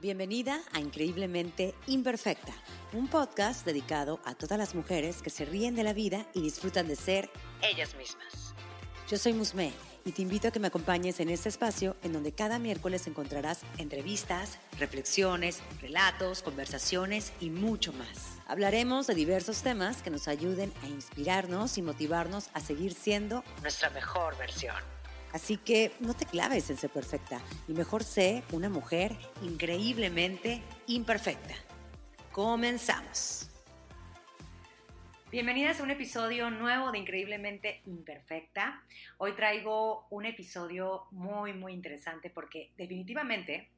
[0.00, 2.52] Bienvenida a Increíblemente Imperfecta,
[2.92, 6.86] un podcast dedicado a todas las mujeres que se ríen de la vida y disfrutan
[6.86, 7.28] de ser
[7.62, 8.54] ellas mismas.
[9.08, 9.72] Yo soy Musme
[10.04, 13.62] y te invito a que me acompañes en este espacio en donde cada miércoles encontrarás
[13.78, 18.38] entrevistas, reflexiones, relatos, conversaciones y mucho más.
[18.46, 23.90] Hablaremos de diversos temas que nos ayuden a inspirarnos y motivarnos a seguir siendo nuestra
[23.90, 24.76] mejor versión.
[25.32, 31.54] Así que no te claves en ser perfecta y mejor sé una mujer increíblemente imperfecta.
[32.32, 33.50] Comenzamos.
[35.30, 38.82] Bienvenidas a un episodio nuevo de Increíblemente Imperfecta.
[39.18, 43.68] Hoy traigo un episodio muy, muy interesante porque definitivamente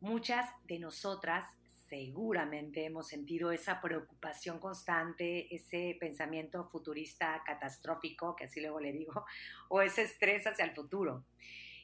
[0.00, 1.46] muchas de nosotras
[1.88, 9.24] seguramente hemos sentido esa preocupación constante, ese pensamiento futurista catastrófico, que así luego le digo,
[9.68, 11.24] o ese estrés hacia el futuro.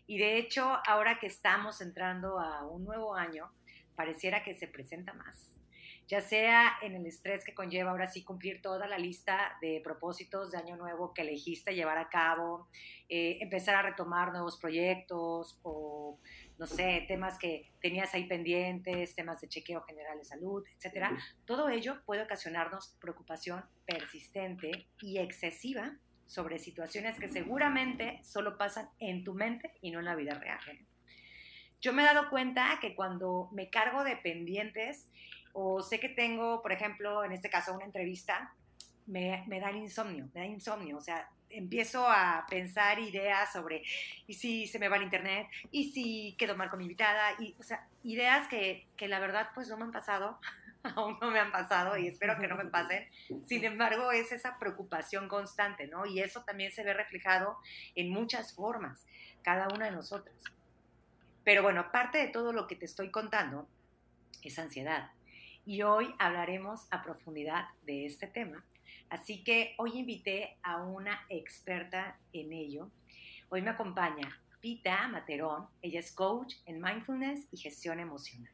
[0.07, 3.51] Y de hecho, ahora que estamos entrando a un nuevo año,
[3.97, 5.51] pareciera que se presenta más.
[6.07, 10.51] Ya sea en el estrés que conlleva ahora sí cumplir toda la lista de propósitos
[10.51, 12.69] de año nuevo que elegiste llevar a cabo,
[13.09, 16.19] eh, empezar a retomar nuevos proyectos o
[16.59, 21.17] no sé, temas que tenías ahí pendientes, temas de chequeo general de salud, etcétera.
[21.45, 29.25] Todo ello puede ocasionarnos preocupación persistente y excesiva sobre situaciones que seguramente solo pasan en
[29.25, 30.61] tu mente y no en la vida real.
[31.81, 35.11] Yo me he dado cuenta que cuando me cargo de pendientes
[35.53, 38.55] o sé que tengo, por ejemplo, en este caso una entrevista,
[39.07, 43.83] me, me dan insomnio, me da insomnio, o sea, empiezo a pensar ideas sobre,
[44.27, 45.49] ¿y si se me va el internet?
[45.71, 47.33] ¿Y si quedo mal con mi invitada?
[47.39, 50.39] Y, o sea, ideas que, que la verdad pues no me han pasado,
[50.97, 53.09] aún no me han pasado y espero que no me pasen.
[53.47, 56.07] Sin embargo, es esa preocupación constante, ¿no?
[56.07, 57.59] Y eso también se ve reflejado
[57.95, 59.07] en muchas formas,
[59.43, 60.37] cada una de nosotras.
[61.45, 63.69] Pero bueno, aparte de todo lo que te estoy contando,
[64.43, 65.11] es ansiedad.
[65.67, 68.65] Y hoy hablaremos a profundidad de este tema
[69.11, 72.91] Así que hoy invité a una experta en ello.
[73.49, 75.67] Hoy me acompaña Pita Materón.
[75.83, 78.53] Ella es coach en mindfulness y gestión emocional.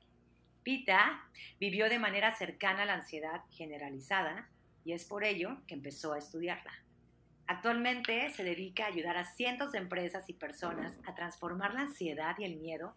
[0.62, 1.24] Pita
[1.58, 4.48] vivió de manera cercana a la ansiedad generalizada
[4.84, 6.72] y es por ello que empezó a estudiarla.
[7.46, 12.36] Actualmente se dedica a ayudar a cientos de empresas y personas a transformar la ansiedad
[12.38, 12.94] y el miedo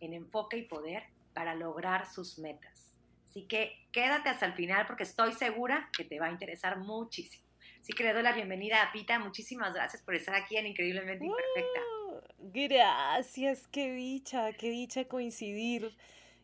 [0.00, 2.89] en enfoque y poder para lograr sus metas.
[3.30, 7.44] Así que quédate hasta el final porque estoy segura que te va a interesar muchísimo.
[7.80, 9.20] Así que le doy la bienvenida a Pita.
[9.20, 11.80] Muchísimas gracias por estar aquí en Increíblemente Imperfecta.
[12.08, 12.20] Uh,
[12.52, 15.96] gracias, qué dicha, qué dicha coincidir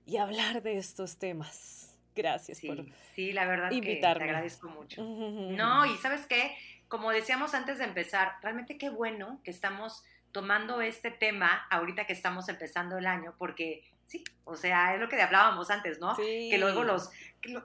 [0.06, 1.98] y hablar de estos temas.
[2.14, 2.86] Gracias sí, por
[3.16, 4.20] sí, la verdad invitarme.
[4.20, 5.02] Que te agradezco mucho.
[5.02, 10.80] No, y sabes qué, como decíamos antes de empezar, realmente qué bueno que estamos tomando
[10.80, 15.20] este tema ahorita que estamos empezando el año, porque Sí, o sea, es lo que
[15.20, 16.14] hablábamos antes, ¿no?
[16.16, 17.10] Que luego los,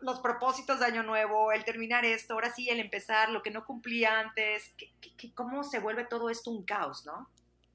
[0.02, 3.66] los propósitos de Año Nuevo, el terminar esto, ahora sí, el empezar, lo que no
[3.66, 4.74] cumplía antes,
[5.18, 7.30] que, cómo se vuelve todo esto un caos, ¿no?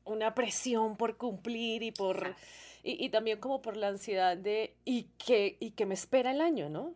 [0.04, 2.34] Una presión por cumplir y por...
[2.88, 4.76] Y, también como por la ansiedad de...
[4.84, 6.94] ¿y qué, y que me espera el año, no?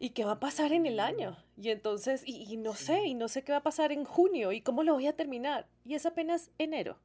[0.00, 1.36] ¿Y qué va a pasar en el año?
[1.56, 4.60] Y entonces, y, no sé, y no sé qué va a pasar en junio, y
[4.60, 5.68] cómo lo voy a terminar.
[5.84, 6.98] Y es apenas enero.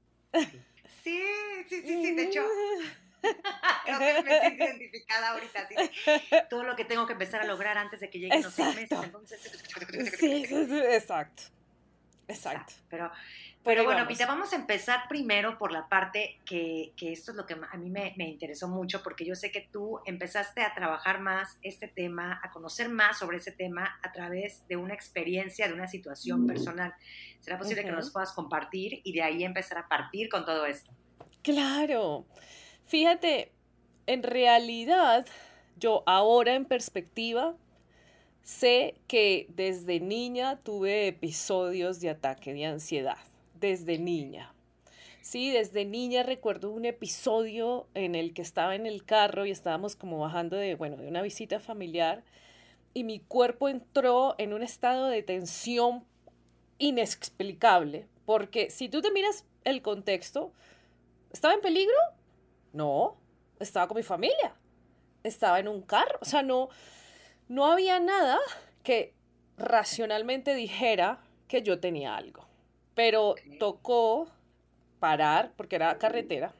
[1.03, 1.21] Sí,
[1.69, 2.43] sí, sí, sí, de hecho...
[3.85, 5.67] Creo que me siento identificada ahorita.
[6.49, 8.99] todo lo que tengo que empezar a lograr antes de que lleguen los seis meses.
[9.03, 9.41] Entonces...
[10.19, 10.45] Sí,
[10.89, 11.43] exacto.
[12.27, 12.73] Exacto.
[12.89, 13.09] Pero,
[13.63, 17.45] pero bueno, Pita, vamos a empezar primero por la parte que, que esto es lo
[17.45, 21.21] que a mí me, me, interesó mucho, porque yo sé que tú empezaste a trabajar
[21.21, 25.73] más este tema, a conocer más sobre ese tema a través de una experiencia, de
[25.73, 26.93] una situación personal.
[27.39, 30.91] ¿Será posible que nos puedas compartir y de ahí empezar a partir con todo esto?
[31.41, 32.25] Claro.
[32.87, 33.51] Fíjate,
[34.05, 35.25] en realidad,
[35.77, 37.53] yo ahora en perspectiva,
[38.43, 43.17] sé que desde niña tuve episodios de ataque de ansiedad,
[43.59, 44.53] desde niña.
[45.21, 49.97] Sí, desde niña recuerdo un episodio en el que estaba en el carro y estábamos
[49.97, 52.23] como bajando de, bueno, de una visita familiar
[52.93, 56.05] y mi cuerpo entró en un estado de tensión
[56.79, 60.53] inexplicable, porque si tú te miras el contexto,
[61.33, 61.93] ¿estaba en peligro?
[62.77, 63.17] No,
[63.59, 64.53] estaba con mi familia,
[65.23, 66.69] estaba en un carro, o sea, no,
[67.47, 68.37] no había nada
[68.83, 69.15] que
[69.57, 72.45] racionalmente dijera que yo tenía algo.
[72.93, 74.27] Pero tocó
[74.99, 76.53] parar porque era carretera.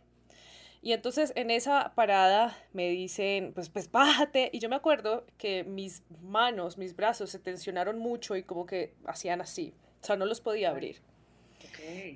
[0.82, 4.50] Y entonces en esa parada me dicen, pues, pues bájate.
[4.52, 8.96] Y yo me acuerdo que mis manos, mis brazos se tensionaron mucho y como que
[9.06, 9.74] hacían así.
[10.02, 11.00] O sea, no los podía abrir.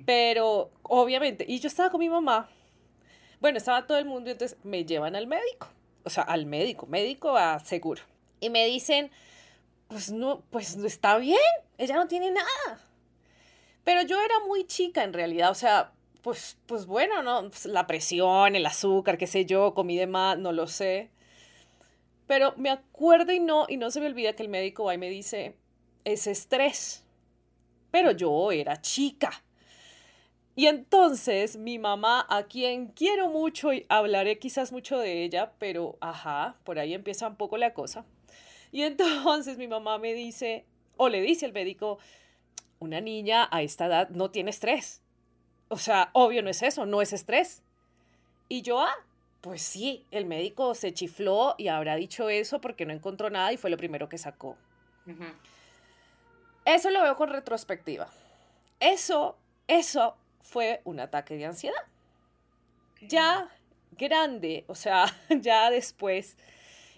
[0.06, 2.48] Pero obviamente, y yo estaba con mi mamá
[3.42, 5.68] bueno, estaba todo el mundo entonces me llevan al médico
[6.04, 8.02] o sea, al médico, médico a seguro.
[8.40, 9.10] Y me dicen,
[9.88, 11.38] pues no, pues no está bien,
[11.78, 12.80] ella no tiene nada.
[13.84, 15.92] Pero yo era muy chica en realidad, o sea,
[16.22, 17.48] pues, pues bueno, ¿no?
[17.48, 21.10] Pues la presión, el azúcar, qué sé yo, comí de más, no lo sé.
[22.26, 24.98] Pero me acuerdo y no, y no se me olvida que el médico va y
[24.98, 25.56] me dice,
[26.04, 27.04] es estrés.
[27.90, 29.42] Pero yo era chica.
[30.54, 35.96] Y entonces mi mamá, a quien quiero mucho y hablaré quizás mucho de ella, pero
[36.00, 38.04] ajá, por ahí empieza un poco la cosa.
[38.70, 40.66] Y entonces mi mamá me dice,
[40.96, 41.98] o le dice al médico,
[42.80, 45.02] una niña a esta edad no tiene estrés.
[45.68, 47.62] O sea, obvio no es eso, no es estrés.
[48.48, 48.94] Y yo, ah,
[49.40, 53.56] pues sí, el médico se chifló y habrá dicho eso porque no encontró nada y
[53.56, 54.58] fue lo primero que sacó.
[56.66, 58.08] Eso lo veo con retrospectiva.
[58.80, 61.82] Eso, eso fue un ataque de ansiedad.
[63.00, 63.48] Ya
[63.96, 65.06] grande, o sea,
[65.40, 66.36] ya después,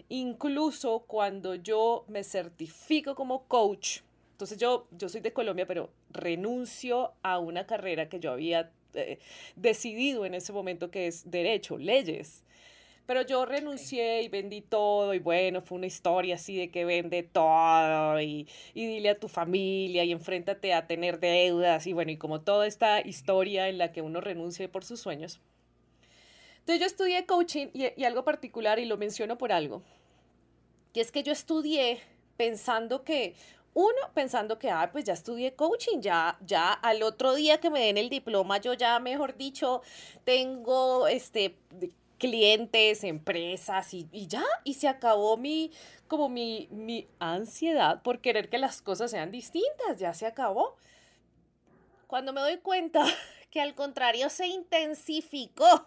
[0.09, 4.01] incluso cuando yo me certifico como coach,
[4.33, 9.19] entonces yo, yo soy de Colombia, pero renuncio a una carrera que yo había eh,
[9.57, 12.43] decidido en ese momento que es derecho, leyes.
[13.07, 17.23] Pero yo renuncié y vendí todo y bueno, fue una historia así de que vende
[17.23, 22.17] todo y, y dile a tu familia y enfréntate a tener deudas y bueno, y
[22.17, 25.41] como toda esta historia en la que uno renuncia por sus sueños.
[26.61, 29.83] Entonces yo estudié coaching y, y algo particular y lo menciono por algo.
[30.95, 32.01] Y es que yo estudié
[32.39, 33.35] pensando que
[33.75, 37.81] uno pensando que, ah, pues ya estudié coaching, ya, ya al otro día que me
[37.81, 39.83] den el diploma, yo ya, mejor dicho,
[40.25, 41.57] tengo este
[42.25, 45.71] clientes, empresas y, ya, y se acabó mi,
[46.09, 50.75] como mi, mi ansiedad por querer que las cosas sean distintas, ya se acabó.
[52.07, 53.05] Cuando me doy cuenta
[53.51, 55.87] que al contrario se intensificó,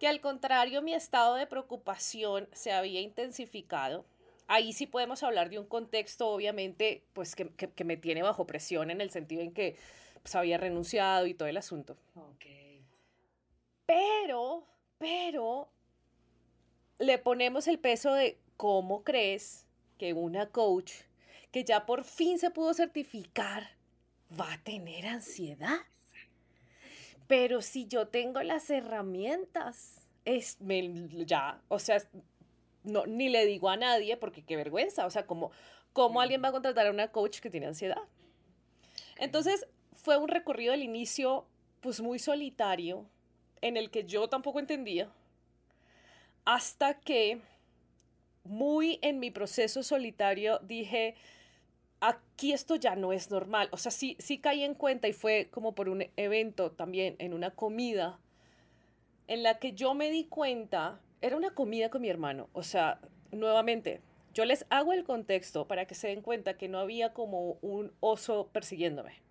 [0.00, 4.04] que al contrario mi estado de preocupación se había intensificado,
[4.48, 8.90] ahí sí podemos hablar de un contexto, obviamente, pues que, que, me tiene bajo presión
[8.90, 9.76] en el sentido en que
[10.24, 11.96] pues, había renunciado y todo el asunto.
[13.86, 14.71] Pero
[15.02, 15.68] pero
[17.00, 19.66] le ponemos el peso de cómo crees
[19.98, 20.92] que una coach
[21.50, 23.70] que ya por fin se pudo certificar
[24.40, 25.80] va a tener ansiedad.
[27.26, 30.58] Pero si yo tengo las herramientas, es
[31.26, 32.00] ya, o sea,
[32.84, 35.50] no, ni le digo a nadie porque qué vergüenza, o sea, como
[35.92, 38.02] cómo alguien va a contratar a una coach que tiene ansiedad.
[39.16, 41.44] Entonces, fue un recorrido del inicio
[41.80, 43.08] pues muy solitario,
[43.62, 45.10] en el que yo tampoco entendía,
[46.44, 47.40] hasta que
[48.44, 51.14] muy en mi proceso solitario dije,
[52.00, 53.68] aquí esto ya no es normal.
[53.72, 57.32] O sea, sí, sí caí en cuenta y fue como por un evento también, en
[57.32, 58.18] una comida,
[59.28, 62.48] en la que yo me di cuenta, era una comida con mi hermano.
[62.52, 63.00] O sea,
[63.30, 64.00] nuevamente,
[64.34, 67.92] yo les hago el contexto para que se den cuenta que no había como un
[68.00, 69.22] oso persiguiéndome.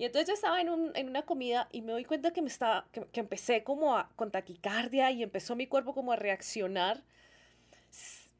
[0.00, 2.48] Y entonces yo estaba en, un, en una comida y me doy cuenta que, me
[2.48, 7.02] estaba, que, que, empecé como a, con taquicardia y empezó mi cuerpo como a reaccionar.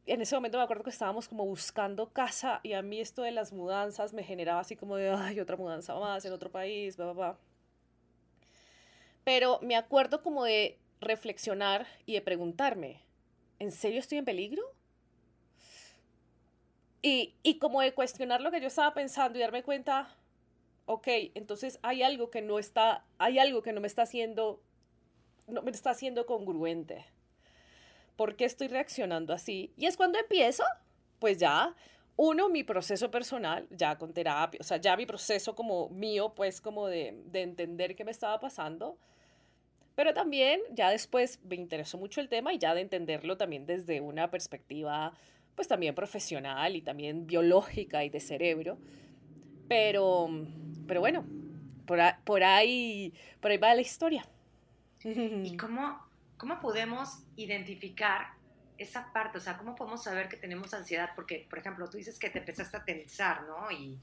[0.07, 3.33] En ese momento me acuerdo que estábamos como buscando casa y a mí esto de
[3.33, 7.13] las mudanzas me generaba así como de, ay, otra mudanza más en otro país, bla,
[7.13, 7.39] bla, bla.
[9.25, 13.03] Pero me acuerdo como de reflexionar y de preguntarme,
[13.59, 14.63] ¿en serio estoy en peligro?
[17.03, 20.17] Y, y como de cuestionar lo que yo estaba pensando y darme cuenta,
[20.91, 24.61] ok, entonces hay algo que no está, hay algo que no me está haciendo,
[25.47, 27.07] no me está haciendo congruente.
[28.17, 29.73] ¿Por qué estoy reaccionando así?
[29.77, 30.65] Y es cuando empiezo,
[31.21, 31.77] pues ya,
[32.17, 36.61] uno, mi proceso personal, ya con terapia, o sea, ya mi proceso como mío, pues
[36.61, 38.99] como de, de entender qué me estaba pasando.
[39.95, 44.01] Pero también ya después me interesó mucho el tema y ya de entenderlo también desde
[44.01, 45.13] una perspectiva,
[45.55, 48.77] pues también profesional y también biológica y de cerebro.
[49.71, 50.29] Pero,
[50.91, 51.25] pero bueno,
[51.87, 54.27] por, ahí, por ahí, por ahí va la historia.
[55.05, 56.05] ¿Y cómo,
[56.37, 58.33] cómo podemos identificar
[58.77, 59.39] esa parte?
[59.39, 61.11] O sea, ¿cómo podemos saber que tenemos ansiedad?
[61.15, 63.71] Porque, por ejemplo, tú dices que te empezaste a tensar, ¿no?
[63.71, 64.01] Y,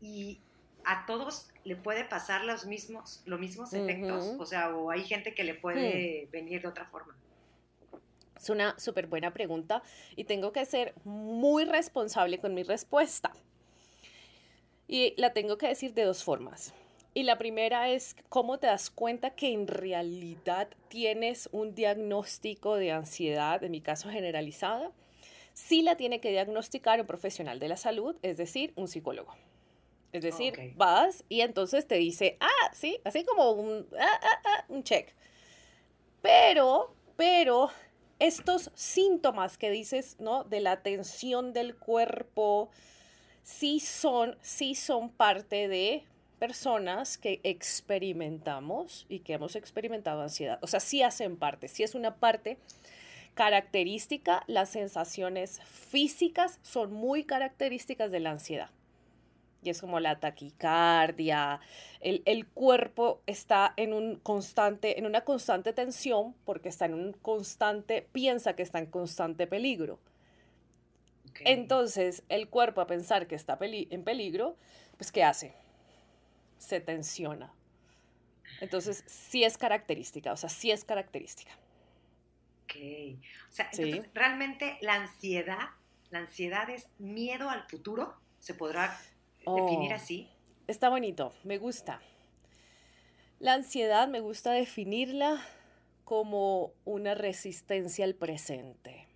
[0.00, 0.40] y
[0.84, 4.34] a todos le puede pasar los mismos, los mismos efectos.
[4.40, 6.30] O sea, o hay gente que le puede hmm.
[6.32, 7.16] venir de otra forma.
[8.36, 9.84] Es una súper buena pregunta
[10.16, 13.30] y tengo que ser muy responsable con mi respuesta.
[14.88, 16.74] Y la tengo que decir de dos formas.
[17.14, 22.92] Y la primera es cómo te das cuenta que en realidad tienes un diagnóstico de
[22.92, 24.90] ansiedad, en mi caso generalizada.
[25.52, 29.34] Sí la tiene que diagnosticar un profesional de la salud, es decir, un psicólogo.
[30.12, 34.64] Es decir, vas y entonces te dice, ah, sí, así como un, ah, ah, ah,
[34.68, 35.12] un check.
[36.22, 37.70] Pero, pero
[38.18, 40.44] estos síntomas que dices, ¿no?
[40.44, 42.70] De la tensión del cuerpo,
[43.48, 46.04] sí son, sí son parte de
[46.38, 50.58] personas que experimentamos y que hemos experimentado ansiedad.
[50.60, 52.58] O sea, sí hacen parte, sí es una parte
[53.34, 58.70] característica, las sensaciones físicas son muy características de la ansiedad.
[59.62, 61.60] Y es como la taquicardia,
[62.00, 67.12] el, el, cuerpo está en, un constante, en una constante tensión porque está en un
[67.12, 69.98] constante, piensa que está en constante peligro.
[71.44, 74.56] Entonces, el cuerpo a pensar que está en peligro,
[74.96, 75.54] pues ¿qué hace?
[76.58, 77.52] Se tensiona.
[78.60, 81.52] Entonces, sí es característica, o sea, sí es característica.
[82.64, 82.74] Ok.
[83.48, 85.70] O sea, entonces, realmente la ansiedad,
[86.10, 88.98] la ansiedad es miedo al futuro, ¿se podrá
[89.38, 90.28] definir oh, así?
[90.66, 92.00] Está bonito, me gusta.
[93.38, 95.40] La ansiedad me gusta definirla
[96.04, 99.06] como una resistencia al presente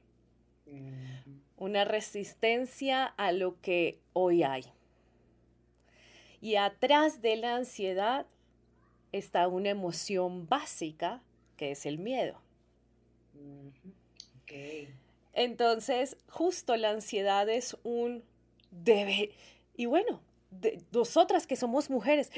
[1.63, 4.65] una resistencia a lo que hoy hay.
[6.41, 8.27] Y atrás de la ansiedad
[9.13, 11.23] está una emoción básica
[11.57, 12.41] que es el miedo.
[15.35, 18.25] Entonces, justo la ansiedad es un
[18.73, 19.31] debe.
[19.77, 20.21] Y bueno,
[20.91, 22.33] nosotras que somos mujeres,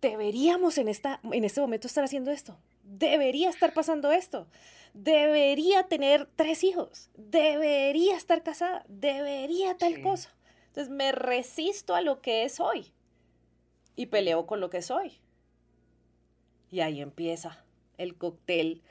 [0.00, 2.56] deberíamos en, esta, en este momento estar haciendo esto.
[2.82, 4.46] Debería estar pasando esto
[4.94, 10.34] debería tener tres hijos, debería estar casada, debería tal cosa.
[10.68, 12.92] Entonces me resisto a lo que es hoy
[13.96, 15.20] y peleo con lo que soy.
[16.70, 17.64] Y ahí empieza
[17.96, 18.82] el cóctel,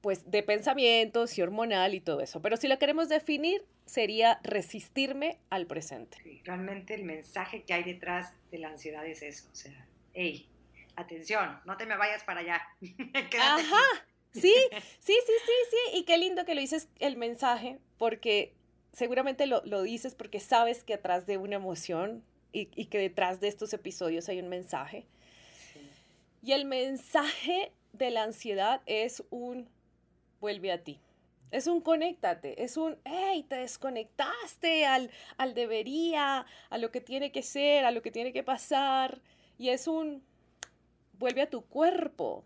[0.00, 2.40] pues de pensamientos y hormonal y todo eso.
[2.40, 6.18] Pero si lo queremos definir, sería resistirme al presente.
[6.44, 9.48] realmente el mensaje que hay detrás de la ansiedad es eso.
[9.50, 10.48] O sea, hey,
[10.96, 12.62] atención, no te me vayas para allá.
[13.40, 14.06] Ajá.
[14.32, 15.98] Sí, sí, sí, sí, sí.
[15.98, 18.54] Y qué lindo que lo dices el mensaje, porque
[18.92, 23.72] seguramente lo, dices porque sabes que atrás de una emoción y, que detrás de estos
[23.72, 25.06] episodios hay un mensaje.
[26.42, 29.68] Y el mensaje de la ansiedad es un
[30.40, 31.00] vuelve a ti.
[31.50, 37.32] Es un conéctate, es un, hey, te desconectaste al, al debería, a lo que tiene
[37.32, 39.22] que ser, a lo que tiene que pasar.
[39.56, 40.22] Y es un,
[41.18, 42.44] vuelve a tu cuerpo,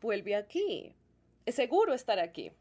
[0.00, 0.94] vuelve aquí.
[1.46, 2.52] Es seguro estar aquí.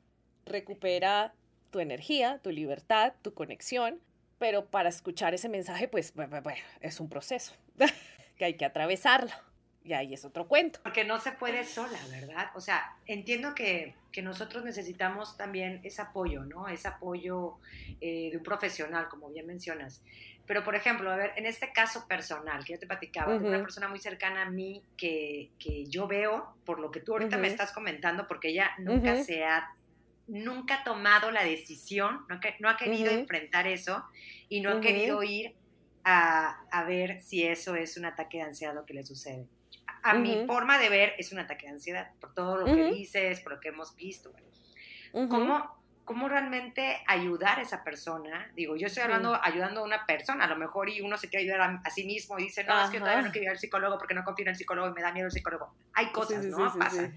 [0.46, 1.34] Recupera
[1.70, 4.00] tu energía, tu libertad, tu conexión,
[4.38, 6.14] pero para escuchar ese mensaje, pues
[6.82, 7.54] es un proceso
[8.38, 9.32] que hay que atravesarlo.
[9.84, 10.80] Y ahí es otro cuento.
[10.84, 12.52] Porque no se puede sola, ¿verdad?
[12.54, 16.68] O sea, entiendo que, que nosotros necesitamos también ese apoyo, ¿no?
[16.68, 17.58] Ese apoyo
[18.02, 20.04] eh, de un profesional, como bien mencionas.
[20.50, 23.62] Pero, por ejemplo, a ver, en este caso personal, que yo te platicaba, de una
[23.62, 27.48] persona muy cercana a mí que, que, yo veo, por lo que tú ahorita me
[27.48, 29.76] estás comentando, porque ella nunca se ha,
[30.26, 34.04] nunca ha tomado la decisión, no, no ha querido enfrentar eso
[34.50, 35.54] y no ha querido ir
[36.04, 39.46] a, a, ver si eso es un ataque de ansiedad lo que le sucede.
[40.02, 43.40] A, mi forma de ver es un ataque de ansiedad, por todo lo que dices,
[43.42, 44.34] por lo que hemos visto.
[45.12, 45.79] ¿Cómo,
[46.10, 48.52] cómo realmente ayudar a esa persona.
[48.56, 51.44] Digo, yo estoy hablando, ayudando a una persona, a lo mejor y uno se quiere
[51.44, 54.00] ayudar a, sí mismo y dice, no, es que todavía no quiero ir al psicólogo
[54.00, 55.72] porque no confío en el psicólogo y me da miedo el psicólogo.
[55.94, 56.74] Hay cosas, ¿no?
[56.80, 57.16] Pasan.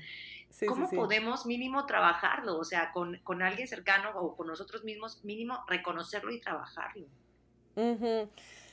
[0.69, 2.59] ¿Cómo podemos mínimo trabajarlo?
[2.59, 7.07] O sea, con, con, alguien cercano o con nosotros mismos, mínimo reconocerlo y trabajarlo.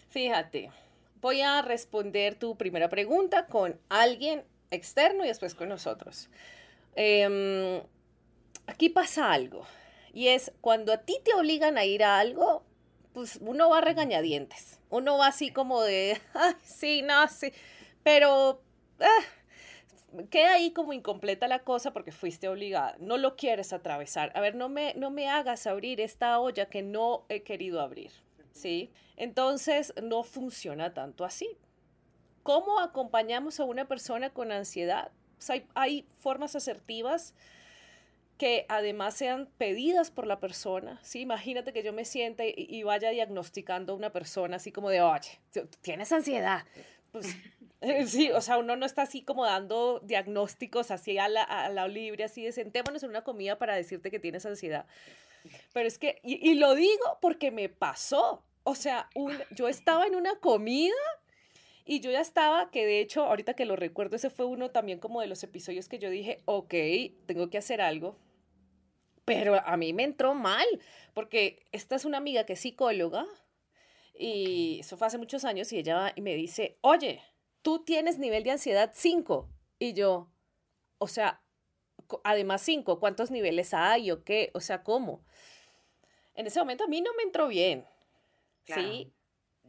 [0.10, 0.70] Fíjate,
[1.22, 6.30] voy a responder tu primera pregunta con alguien externo y después con nosotros.
[6.98, 7.82] Em,
[8.68, 9.66] aquí pasa algo.
[10.14, 12.64] Y es cuando a ti te obligan a ir a algo,
[13.14, 14.80] pues uno va regañadientes.
[14.90, 17.52] Uno va así como de, ay, sí, no, sí.
[18.04, 18.62] Pero
[19.00, 22.96] ah, queda ahí como incompleta la cosa porque fuiste obligada.
[23.00, 24.32] No lo quieres atravesar.
[24.36, 28.12] A ver, no me, no me hagas abrir esta olla que no he querido abrir.
[28.52, 28.92] ¿Sí?
[29.16, 31.58] Entonces no funciona tanto así.
[32.44, 35.12] ¿Cómo acompañamos a una persona con ansiedad?
[35.38, 37.36] Pues hay, hay formas asertivas
[38.40, 41.20] que además sean pedidas por la persona, ¿sí?
[41.20, 45.42] Imagínate que yo me siente y, vaya diagnosticando a una persona así como de, oye,
[45.82, 46.64] tienes ansiedad.
[47.12, 47.36] Pues,
[48.08, 51.90] sí, o sea, uno no está así como dando diagnósticos así a la, a la
[51.90, 54.86] libre, así de sentémonos en una comida para decirte que tienes ansiedad.
[55.74, 58.42] Pero es que, y, lo digo porque me pasó.
[58.64, 60.96] O sea, un, yo estaba en una comida
[61.84, 65.00] y yo ya estaba, que de hecho, ahorita que lo recuerdo, ese fue uno también
[65.00, 66.74] como de los episodios que yo dije, ok,
[67.26, 68.16] tengo que hacer algo
[69.30, 70.66] pero a mí me entró mal,
[71.14, 73.28] porque esta es una amiga que es psicóloga
[74.18, 77.22] y eso fue hace muchos años y ella me dice, oye,
[77.62, 79.48] tú tienes nivel de ansiedad 5.
[79.78, 80.32] Y yo,
[80.98, 81.44] o sea,
[82.24, 84.50] además cinco, ¿cuántos niveles hay o qué?
[84.56, 85.24] O sea, ¿cómo?
[86.34, 87.86] En ese momento a mí no me entró bien.
[88.66, 89.14] Sí,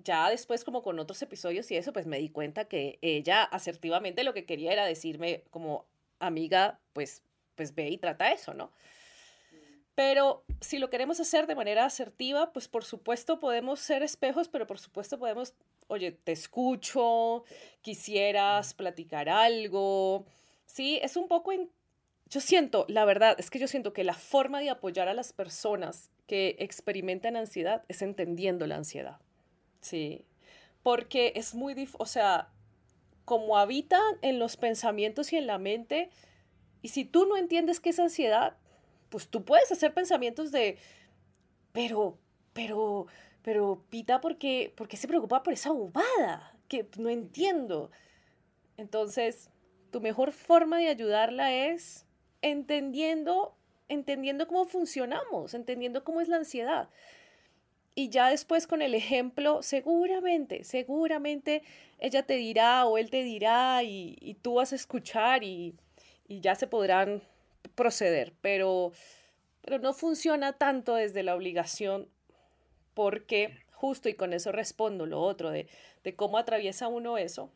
[0.05, 4.25] ya después como con otros episodios y eso, pues me di cuenta que ella asertivamente
[4.25, 5.87] lo que quería era decirme como
[6.19, 7.23] amiga, pues,
[7.57, 8.73] pues ve y trata eso, ¿no?
[10.01, 14.67] Pero si lo queremos hacer de manera asertiva, pues por supuesto podemos ser espejos, pero
[14.67, 15.53] por supuesto podemos,
[15.89, 17.45] oye, te escucho,
[17.83, 20.25] quisieras platicar algo.
[20.65, 21.53] Sí, es un poco...
[22.31, 25.35] Yo siento, la verdad, es que yo siento que la forma de apoyar a las
[25.35, 29.19] personas que experimentan ansiedad es entendiendo la ansiedad.
[29.83, 30.25] Sí,
[30.83, 32.49] porque es muy o sea,
[33.27, 36.09] como habitan en los pensamientos y en la mente,
[36.81, 38.57] y si tú no entiendes qué es ansiedad,
[39.11, 40.79] pues tú puedes hacer pensamientos de,
[41.73, 42.19] pero,
[42.53, 43.07] pero,
[43.43, 46.57] pero, Pita, ¿por qué, ¿por qué se preocupa por esa bobada?
[46.69, 47.91] Que no entiendo.
[48.77, 49.51] Entonces,
[49.91, 52.07] tu mejor forma de ayudarla es
[52.43, 53.55] entendiendo,
[53.89, 56.89] entendiendo cómo funcionamos, entendiendo cómo es la ansiedad.
[57.95, 61.63] Y ya después con el ejemplo, seguramente, seguramente
[61.99, 65.75] ella te dirá o él te dirá y, tú vas a escuchar y,
[66.29, 67.23] ya se podrán
[67.75, 68.35] proceder.
[68.41, 68.93] Pero,
[69.63, 72.09] pero no funciona tanto desde la obligación
[72.95, 75.69] porque justo, y con eso respondo lo otro de,
[76.05, 77.51] de cómo atraviesa uno eso,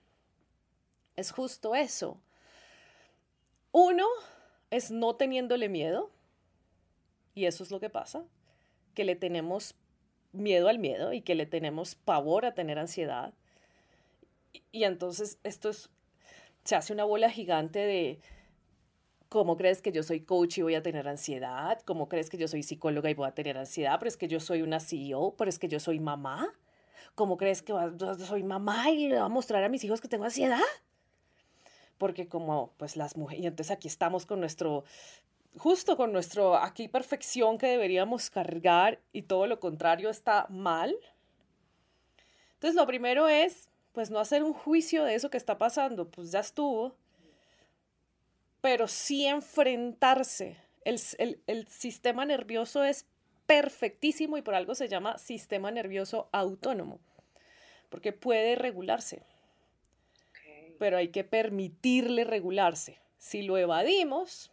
[1.17, 2.21] es justo eso.
[3.73, 4.07] Uno
[4.71, 6.11] es no teniéndole miedo,
[7.35, 8.25] y eso es lo que pasa,
[8.95, 9.75] que le tenemos
[10.33, 13.35] miedo al miedo y que le tenemos pavor a tener ansiedad.
[14.73, 15.91] Y, entonces esto es,
[16.65, 18.21] se hace una bola gigante de,
[19.35, 21.81] ¿cómo crees que yo soy coach y voy a tener ansiedad?
[21.85, 23.97] ¿Cómo crees que yo soy psicóloga y voy a tener ansiedad?
[23.99, 26.55] Pero es que yo soy una CEO, pero es que yo soy mamá.
[27.17, 27.73] ¿Cómo crees que
[28.29, 30.63] soy mamá y le voy a mostrar a mis hijos que tengo ansiedad?
[31.99, 34.85] Porque como pues las mujeres, y entonces aquí estamos con nuestro
[35.57, 40.95] justo con nuestro aquí perfección que deberíamos cargar y todo lo contrario está mal.
[42.53, 46.31] Entonces lo primero es, pues no hacer un juicio de eso que está pasando, pues
[46.31, 46.95] ya estuvo,
[48.65, 50.57] pero sí enfrentarse.
[50.87, 50.99] El,
[51.47, 53.05] el sistema nervioso es
[53.45, 56.99] perfectísimo y por algo se llama sistema nervioso autónomo,
[57.91, 59.21] porque puede regularse,
[60.79, 62.99] pero hay que permitirle regularse.
[63.19, 64.51] Si lo evadimos,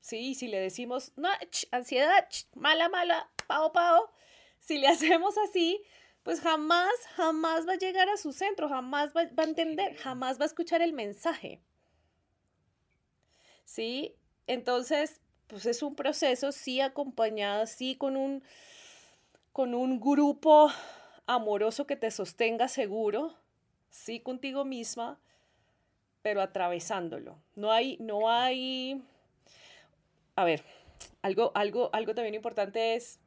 [0.00, 0.34] ¿sí?
[0.34, 1.28] Si le decimos, no,
[1.70, 4.10] ansiedad, mala, mala, pao, pao,
[4.58, 5.80] si le hacemos así,
[6.24, 10.42] pues jamás, jamás va a llegar a su centro, jamás va, a entender, jamás va
[10.42, 11.62] a escuchar el mensaje.
[13.64, 14.14] ¿Sí?
[14.46, 18.42] Entonces, pues es un proceso, sí acompañado, sí con un,
[19.52, 20.70] con un grupo
[21.26, 23.34] amoroso que te sostenga seguro,
[23.90, 25.18] sí contigo misma,
[26.22, 27.38] pero atravesándolo.
[27.54, 29.02] No hay, no hay,
[30.36, 30.64] a ver,
[31.22, 33.20] algo, algo, algo también importante es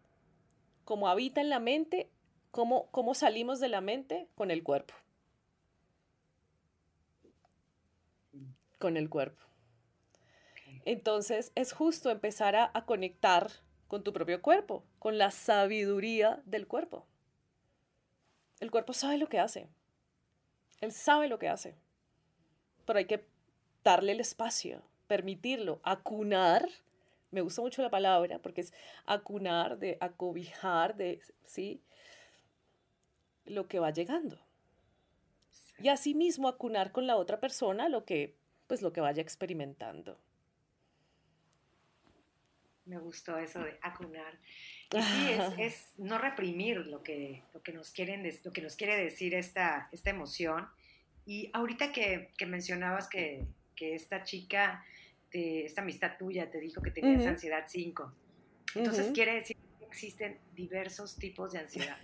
[0.83, 2.09] cómo habita en la mente,
[2.51, 4.93] cómo, cómo salimos de la mente con el cuerpo.
[8.79, 9.46] Con el cuerpo.
[10.87, 13.51] Entonces es justo empezar a, a conectar
[13.87, 17.05] con tu propio cuerpo, con la sabiduría del cuerpo.
[18.59, 19.67] El cuerpo sabe lo que hace.
[20.81, 21.75] Él sabe lo que hace.
[22.85, 23.25] Pero hay que
[23.83, 26.69] darle el espacio, permitirlo, acunar
[27.31, 28.73] me gusta mucho la palabra porque es
[29.05, 31.81] acunar, de acobijar, de, ¿sí?
[33.45, 34.39] Lo que va llegando.
[35.79, 38.35] Y asimismo acunar con la otra persona lo que,
[38.67, 40.17] pues lo que vaya experimentando.
[42.87, 44.39] Me gustó eso de acunar.
[44.91, 48.75] Y sí, es, es, no reprimir lo que, lo que, nos, quieren, lo que nos
[48.75, 50.67] quiere decir esta, esta emoción.
[51.25, 53.45] Y ahorita que, que mencionabas que,
[53.75, 54.83] que esta chica
[55.31, 58.13] esta amistad tuya te dijo que tenías ansiedad 5.
[58.75, 61.97] Entonces quiere decir que existen diversos tipos de ansiedad.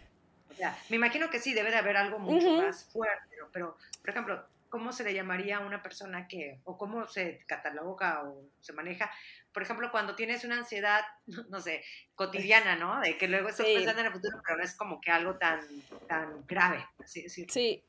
[0.50, 4.10] O sea, me imagino que sí, debe de haber algo mucho más fuerte, pero, por
[4.10, 8.74] ejemplo, ¿cómo se le llamaría a una persona que, o cómo se cataloga o se
[8.74, 9.10] maneja?
[9.54, 11.02] Por ejemplo, cuando tienes una ansiedad,
[11.50, 11.84] no sé,
[12.16, 13.00] cotidiana, ¿no?
[13.00, 15.62] De que luego estás pensando en el futuro, pero no es como que algo tan,
[16.08, 17.28] tan grave, así.
[17.30, 17.86] Sí,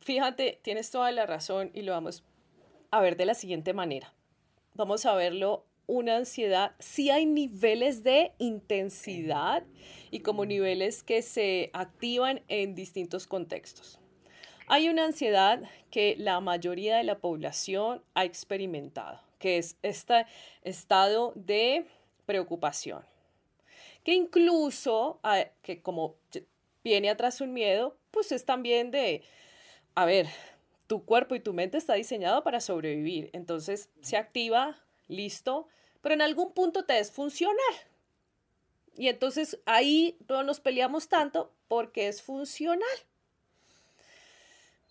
[0.00, 2.24] fíjate, tienes toda la razón y lo vamos
[2.90, 4.12] a ver de la siguiente manera
[4.74, 9.64] vamos a verlo, una ansiedad, sí hay niveles de intensidad
[10.10, 13.98] y como niveles que se activan en distintos contextos.
[14.68, 20.24] Hay una ansiedad que la mayoría de la población ha experimentado, que es este
[20.62, 21.84] estado de
[22.26, 23.04] preocupación,
[24.04, 26.14] que incluso, ah, que como
[26.84, 29.24] viene atrás un miedo, pues es también de,
[29.96, 30.28] a ver,
[30.86, 33.30] tu cuerpo y tu mente está diseñado para sobrevivir.
[33.32, 35.66] Entonces se activa, listo,
[36.02, 37.74] pero en algún punto te es funcional.
[38.96, 42.96] Y entonces ahí no nos peleamos tanto porque es funcional.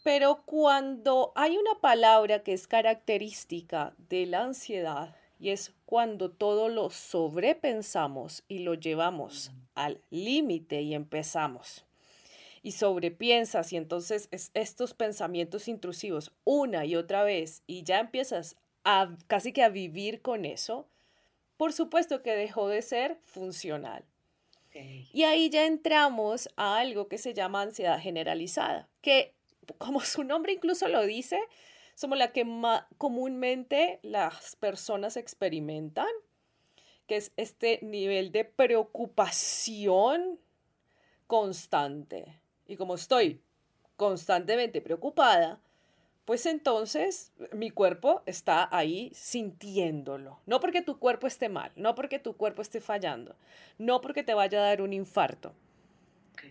[0.03, 6.69] Pero cuando hay una palabra que es característica de la ansiedad y es cuando todo
[6.69, 11.85] lo sobrepensamos y lo llevamos al límite y empezamos
[12.63, 19.15] y sobrepiensas y entonces estos pensamientos intrusivos una y otra vez y ya empiezas a
[19.27, 20.87] casi que a vivir con eso,
[21.57, 24.03] por supuesto que dejó de ser funcional.
[25.13, 29.33] Y ahí ya entramos a algo que se llama ansiedad generalizada, que
[29.77, 31.39] como su nombre incluso lo dice,
[31.95, 32.45] somos la que
[32.97, 36.09] comúnmente las personas experimentan,
[37.07, 40.39] que es este nivel de preocupación
[41.27, 42.41] constante.
[42.67, 43.41] Y como estoy
[43.97, 45.59] constantemente preocupada,
[46.25, 50.39] pues entonces mi cuerpo está ahí sintiéndolo.
[50.45, 53.35] No porque tu cuerpo esté mal, no porque tu cuerpo esté fallando,
[53.77, 55.53] no porque te vaya a dar un infarto,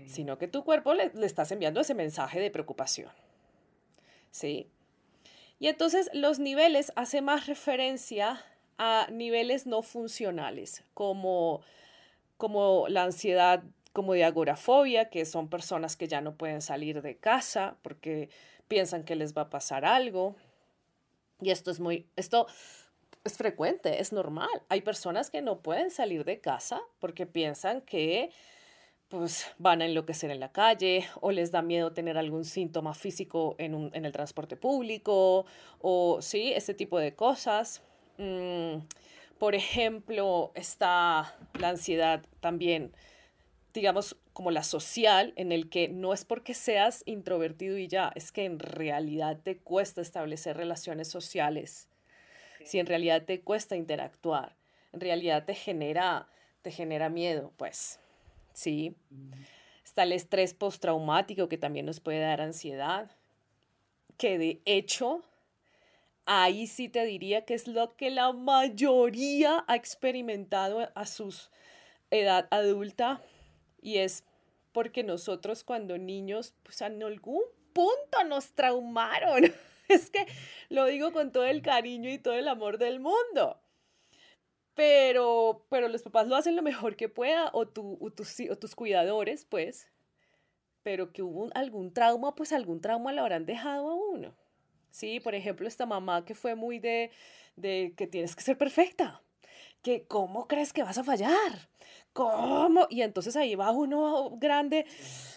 [0.06, 3.10] sino que tu cuerpo le, le, estás enviando ese mensaje de preocupación.
[4.30, 4.68] ¿Sí?
[5.58, 8.44] Y entonces los niveles hace más referencia
[8.78, 11.60] a niveles no funcionales, como,
[12.38, 17.18] como la ansiedad, como de agorafobia, que son personas que ya no pueden salir de
[17.18, 18.30] casa porque
[18.68, 20.34] piensan que les va a pasar algo.
[21.42, 22.46] Y esto es muy, esto
[23.24, 24.48] es frecuente, es normal.
[24.70, 28.30] Hay personas que no pueden salir de casa porque piensan que
[29.10, 33.56] pues van a enloquecer en la calle o les da miedo tener algún síntoma físico
[33.58, 35.44] en, un, en el transporte público
[35.80, 37.82] o sí, ese tipo de cosas.
[38.18, 38.76] Mm,
[39.38, 42.92] por ejemplo, está la ansiedad también
[43.72, 48.32] digamos, como la social, en el que no es porque seas introvertido y ya, es
[48.32, 51.88] que en realidad te cuesta establecer relaciones sociales,
[52.64, 54.56] si en realidad te cuesta interactuar,
[54.92, 56.28] en realidad te genera,
[56.62, 57.99] te genera miedo, pues,
[58.60, 58.94] sí.
[59.84, 63.10] Está el estrés postraumático que también nos puede dar ansiedad,
[64.16, 65.22] que de hecho,
[66.26, 71.34] ahí sí te diría que es lo que la mayoría ha experimentado a su
[72.10, 73.20] edad adulta
[73.80, 74.24] y es
[74.72, 77.42] porque nosotros cuando niños, pues en algún
[77.72, 79.52] punto nos traumaron.
[79.88, 80.24] Es que
[80.68, 83.60] lo digo con todo el cariño y todo el amor del mundo.
[84.74, 88.56] Pero, pero los papás lo hacen lo mejor que pueda, o, tu, o, tus, o
[88.56, 89.88] tus cuidadores, pues.
[90.82, 94.34] Pero que hubo algún trauma, pues algún trauma lo habrán dejado a uno.
[94.90, 97.10] Sí, por ejemplo, esta mamá que fue muy de,
[97.56, 99.22] de que tienes que ser perfecta.
[99.82, 101.68] Que cómo crees que vas a fallar
[102.12, 102.86] ¿cómo?
[102.90, 104.86] Y entonces ahí va uno grande,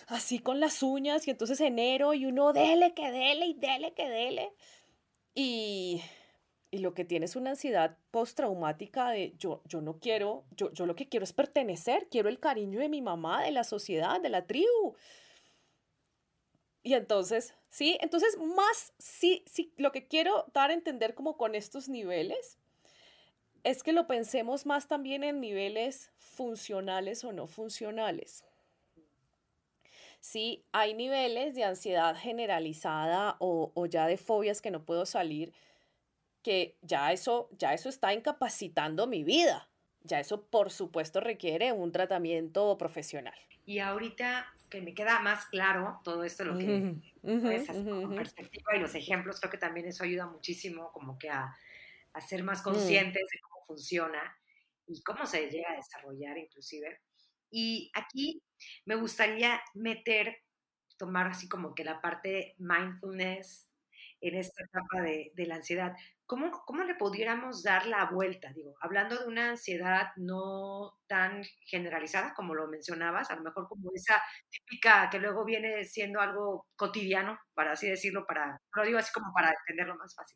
[0.08, 4.10] así con las uñas, y entonces enero, y uno dele, que dele, y dele, que
[4.10, 4.54] dele.
[5.36, 6.02] Y,
[6.73, 10.88] y lo que tiene es una ansiedad postraumática de yo, yo no quiero, yo, yo
[10.88, 14.29] lo que quiero es pertenecer, quiero el cariño de mi mamá, de la sociedad, de
[14.29, 14.95] la tribu.
[16.81, 21.53] Y entonces, sí, entonces más, sí, sí, lo que quiero dar a entender como con
[21.53, 22.57] estos niveles
[23.63, 28.43] es que lo pensemos más también en niveles funcionales o no funcionales.
[30.21, 35.53] Sí, hay niveles de ansiedad generalizada o, ya de fobias que no puedo salir,
[36.43, 39.69] que ya eso, ya eso está incapacitando mi vida.
[40.01, 43.36] Ya eso, por supuesto, requiere un tratamiento profesional.
[43.65, 47.67] Y ahorita que me queda más claro todo esto, lo que es
[48.15, 51.56] perspectiva y los ejemplos, creo que también eso ayuda muchísimo como que a,
[52.13, 52.63] a ser más mm.
[52.63, 54.36] conscientes de cómo funciona
[54.88, 57.01] y cómo se llega a desarrollar inclusive.
[57.51, 58.41] Y aquí
[58.86, 60.41] me gustaría meter,
[60.97, 63.69] tomar así como que la parte mindfulness
[64.21, 65.95] en esta etapa de, de la ansiedad.
[66.34, 68.52] ¿Cómo, ¿Cómo, le pudiéramos dar la vuelta?
[68.54, 73.91] Digo, hablando de una ansiedad no tan generalizada como lo mencionabas, a lo mejor como
[73.93, 74.19] esa
[74.50, 79.32] típica que luego viene siendo algo cotidiano, para así decirlo, para, lo digo así como
[79.32, 80.36] para entenderlo más fácil.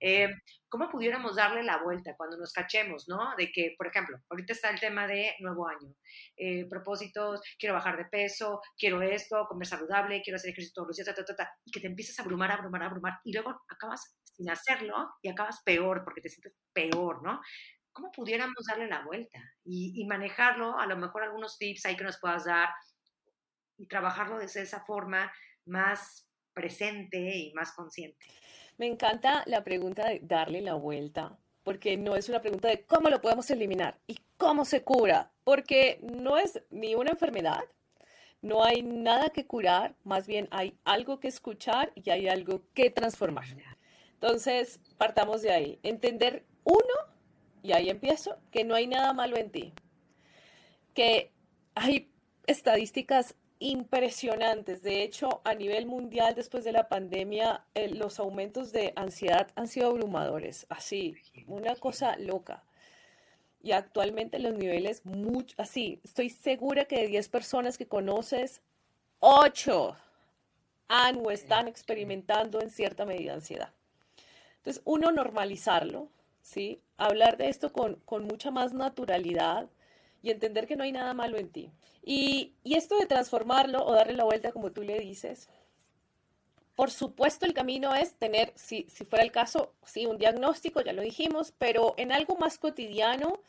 [0.00, 0.28] Eh,
[0.68, 3.34] ¿Cómo pudiéramos darle la vuelta cuando nos cachemos, ¿no?
[3.38, 5.94] De que, por ejemplo, ahorita está el tema de nuevo año,
[6.36, 10.96] eh, propósitos, quiero bajar de peso, quiero esto, comer saludable, quiero hacer ejercicio todos los
[10.96, 11.08] días,
[11.64, 15.62] y que te empiezas a abrumar, abrumar, abrumar, y luego acabas sin hacerlo y acabas
[15.64, 17.40] peor porque te sientes peor, ¿no?
[17.92, 20.78] ¿Cómo pudiéramos darle la vuelta y, y manejarlo?
[20.78, 22.70] A lo mejor algunos tips ahí que nos puedas dar
[23.76, 25.32] y trabajarlo de esa forma
[25.66, 28.26] más presente y más consciente.
[28.78, 33.10] Me encanta la pregunta de darle la vuelta, porque no es una pregunta de cómo
[33.10, 37.62] lo podemos eliminar y cómo se cura, porque no es ni una enfermedad,
[38.40, 42.90] no hay nada que curar, más bien hay algo que escuchar y hay algo que
[42.90, 43.44] transformar.
[44.22, 45.80] Entonces, partamos de ahí.
[45.82, 46.94] Entender, uno,
[47.60, 49.72] y ahí empiezo, que no hay nada malo en ti,
[50.94, 51.32] que
[51.74, 52.08] hay
[52.46, 54.84] estadísticas impresionantes.
[54.84, 59.66] De hecho, a nivel mundial, después de la pandemia, eh, los aumentos de ansiedad han
[59.66, 61.16] sido abrumadores, así,
[61.48, 62.62] una cosa loca.
[63.60, 68.62] Y actualmente los niveles, mucho, así, estoy segura que de 10 personas que conoces,
[69.18, 69.96] 8
[70.86, 73.72] han o están experimentando en cierta medida ansiedad.
[74.62, 76.08] Entonces, uno, normalizarlo,
[76.40, 76.80] ¿sí?
[76.96, 79.68] Hablar de esto con, con mucha más naturalidad
[80.22, 81.72] y entender que no hay nada malo en ti.
[82.04, 85.48] Y, y esto de transformarlo o darle la vuelta, como tú le dices,
[86.76, 90.92] por supuesto, el camino es tener, si, si, fuera el caso, sí, un diagnóstico, ya
[90.92, 93.40] lo dijimos, pero en algo más cotidiano,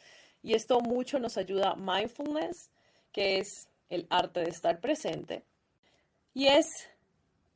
[0.41, 2.71] y esto mucho nos ayuda mindfulness,
[3.11, 5.43] que es el arte de estar presente,
[6.33, 6.65] y es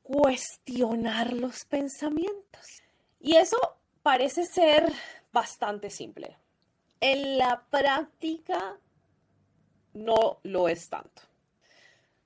[0.04, 2.84] cuestionar los pensamientos.
[3.20, 3.58] Y eso
[4.04, 4.92] parece ser
[5.32, 6.38] bastante simple.
[7.00, 8.78] En la práctica
[9.94, 11.24] no lo es tanto.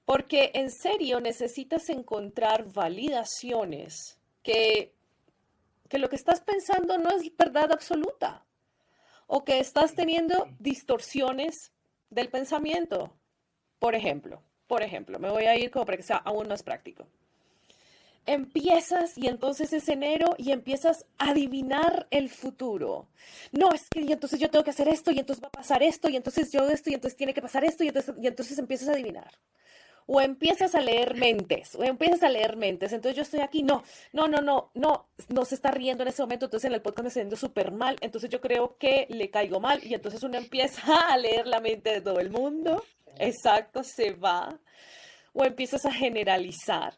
[0.05, 4.93] Porque en serio necesitas encontrar validaciones que,
[5.87, 8.45] que lo que estás pensando no es verdad absoluta
[9.27, 11.71] o que estás teniendo distorsiones
[12.09, 13.15] del pensamiento.
[13.79, 17.07] Por ejemplo, por ejemplo, me voy a ir como para que sea aún más práctico
[18.25, 23.07] empiezas y entonces es enero y empiezas a adivinar el futuro.
[23.51, 25.83] No, es que y entonces yo tengo que hacer esto y entonces va a pasar
[25.83, 28.57] esto y entonces yo esto y entonces tiene que pasar esto y entonces, y entonces
[28.57, 29.31] empiezas a adivinar.
[30.07, 32.91] O empiezas a leer mentes, o empiezas a leer mentes.
[32.91, 36.21] Entonces yo estoy aquí, no, no, no, no, no, no se está riendo en ese
[36.21, 39.29] momento, entonces en el podcast me está yendo súper mal, entonces yo creo que le
[39.29, 40.81] caigo mal y entonces uno empieza
[41.11, 42.83] a leer la mente de todo el mundo.
[43.17, 44.59] Exacto, se va.
[45.33, 46.97] O empiezas a generalizar.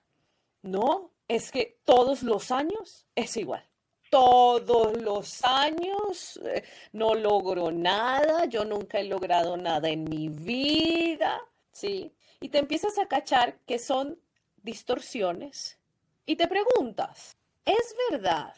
[0.64, 3.68] No, es que todos los años es igual.
[4.10, 11.42] Todos los años eh, no logro nada, yo nunca he logrado nada en mi vida,
[11.72, 12.14] ¿sí?
[12.40, 14.20] Y te empiezas a cachar que son
[14.62, 15.80] distorsiones
[16.26, 18.54] y te preguntas, ¿es verdad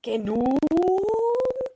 [0.00, 0.56] que nunca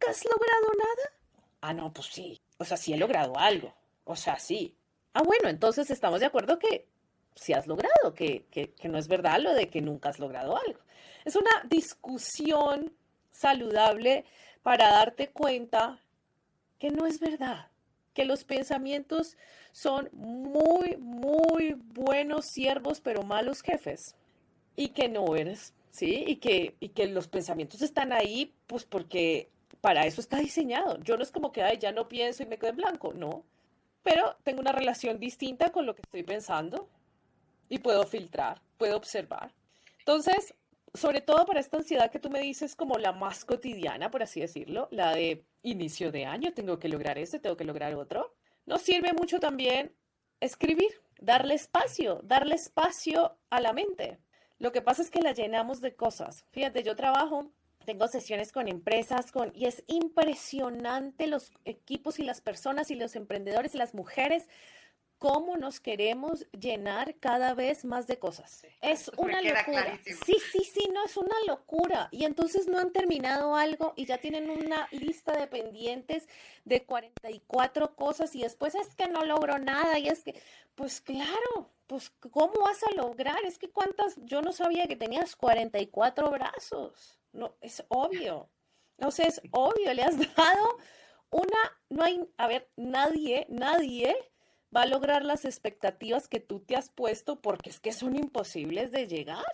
[0.08, 1.12] has logrado nada?
[1.60, 2.40] Ah, no, pues sí.
[2.58, 3.74] O sea, sí he logrado algo.
[4.04, 4.76] O sea, sí.
[5.12, 6.86] Ah, bueno, entonces estamos de acuerdo que
[7.36, 8.46] si has logrado, que,
[8.84, 10.80] no es verdad lo de que nunca has logrado algo.
[11.24, 12.92] Es una discusión
[13.30, 14.24] saludable
[14.62, 16.02] para darte cuenta
[16.78, 17.68] que no es verdad,
[18.14, 19.36] que los pensamientos
[19.72, 24.16] son muy, muy buenos siervos, pero malos jefes,
[24.74, 26.24] y que no eres, ¿sí?
[26.26, 29.50] Y que, y que los pensamientos están ahí, pues porque
[29.82, 30.98] para eso está diseñado.
[31.02, 33.44] Yo no es como que, ay, ya no pienso y me quedo en blanco, no.
[34.02, 36.88] Pero tengo una relación distinta con lo que estoy pensando,
[37.68, 39.52] y puedo filtrar, puedo observar.
[39.98, 40.54] Entonces,
[40.94, 44.40] sobre todo para esta ansiedad que tú me dices como la más cotidiana, por así
[44.40, 48.82] decirlo, la de inicio de año, tengo que lograr este, tengo que lograr otro, nos
[48.82, 49.94] sirve mucho también
[50.40, 54.18] escribir, darle espacio, darle espacio a la mente.
[54.58, 56.44] Lo que pasa es que la llenamos de cosas.
[56.50, 57.50] Fíjate, yo trabajo,
[57.84, 63.16] tengo sesiones con empresas, con, y es impresionante los equipos y las personas y los
[63.16, 64.48] emprendedores las mujeres
[65.18, 68.66] cómo nos queremos llenar cada vez más de cosas.
[68.80, 69.98] es una locura.
[70.04, 72.08] Sí, sí, sí, no es una locura.
[72.10, 76.28] Y entonces no han terminado algo y ya tienen una lista de pendientes
[76.64, 80.40] de 44 cosas y después es que no logro nada y es que,
[80.74, 83.44] pues claro, pues ¿cómo vas a lograr?
[83.44, 87.18] Es que cuántas, yo no sabía que tenías 44 brazos.
[87.32, 88.50] No, es obvio.
[88.98, 90.78] No sé, es obvio, le has dado
[91.30, 94.16] una, no hay, a ver, nadie, nadie
[94.74, 98.92] va a lograr las expectativas que tú te has puesto porque es que son imposibles
[98.92, 99.44] de llegar.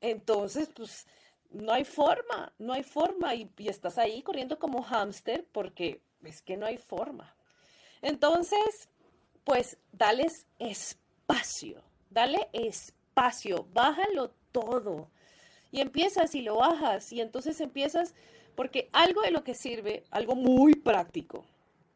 [0.00, 1.06] Entonces, pues
[1.50, 6.56] no hay forma, no hay forma y, estás ahí corriendo como hámster porque es que
[6.56, 7.34] no hay forma.
[8.02, 8.88] Entonces,
[9.44, 15.10] pues dales espacio, dale espacio, bájalo todo.
[15.72, 18.14] Y empiezas y lo bajas y entonces empiezas,
[18.56, 21.44] porque algo de lo que sirve, algo muy práctico,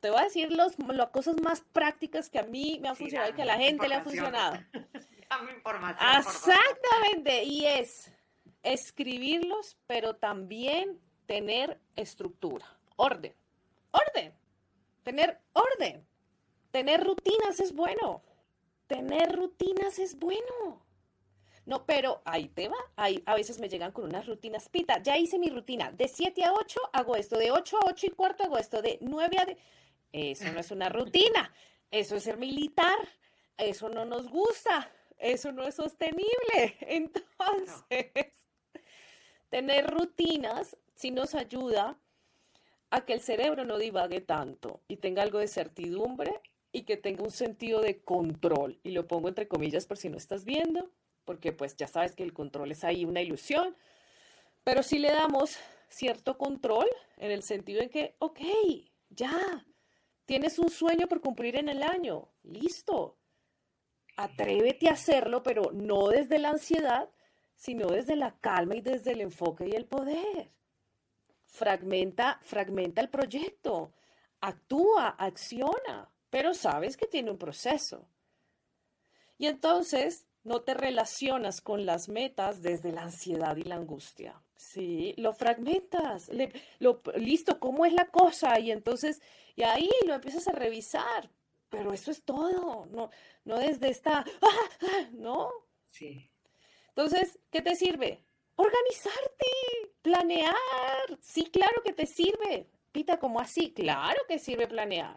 [0.05, 3.31] te voy a decir los, las cosas más prácticas que a mí me han funcionado
[3.31, 4.59] y que a la gente le ha funcionado.
[5.57, 6.11] información.
[6.19, 8.12] Exactamente, y es
[8.62, 13.35] escribirlos, pero también tener estructura, orden,
[13.93, 14.35] orden,
[15.05, 16.07] tener orden,
[16.71, 18.23] tener rutinas es bueno,
[18.87, 20.85] tener rutinas es bueno.
[21.64, 22.77] No, pero ahí te va.
[22.95, 24.69] Ahí a veces me llegan con unas rutinas.
[24.69, 25.93] Pita, ya hice mi rutina.
[25.93, 27.38] De 7 a 8 hago esto.
[27.38, 28.83] De 8 a 8 y cuarto hago esto.
[28.83, 29.47] De 9 a...
[30.14, 31.53] Eso no es una rutina,
[31.90, 32.96] eso es ser militar,
[33.57, 36.77] eso no nos gusta, eso no es sostenible.
[36.83, 38.12] Entonces,
[39.50, 41.98] tener rutinas sí nos ayuda
[42.90, 47.24] a que el cerebro no divague tanto y tenga algo de certidumbre y que tenga
[47.24, 48.79] un sentido de control.
[48.85, 50.92] Y lo pongo entre comillas por si no estás viendo,
[51.24, 53.77] porque pues ya sabes que el control es ahí una ilusión,
[54.62, 55.57] pero si le damos
[55.88, 58.38] cierto control en el sentido en que, ok,
[59.11, 59.66] ya,
[60.24, 63.18] tienes un sueño por cumplir en el año, listo.
[64.16, 67.10] Atrévete a hacerlo, pero no desde la ansiedad,
[67.56, 70.52] sino desde la calma y desde el enfoque y el poder.
[71.46, 73.94] Fragmenta, fragmenta el proyecto,
[74.40, 78.08] actúa, acciona pero sabes que tiene un proceso.
[79.38, 84.42] Y entonces no te relacionas con las metas desde la ansiedad y la angustia.
[84.57, 86.31] Sí, lo fragmentas,
[86.79, 88.59] lo, listo, ¿cómo es la cosa?
[88.61, 89.21] Y entonces,
[89.57, 91.31] y ahí lo empiezas a revisar.
[91.69, 93.11] Pero eso es todo, no,
[93.45, 94.69] no desde esta, ¡ah!
[94.83, 95.09] ¡ah!
[95.12, 95.51] ¿no?
[95.88, 96.31] Sí.
[96.88, 98.25] Entonces, ¿qué te sirve?
[98.55, 99.47] Organizarte,
[100.01, 100.55] planear.
[101.21, 102.69] Sí, claro que te sirve.
[102.93, 103.73] Pita, como así?
[103.73, 105.17] Claro que sirve planear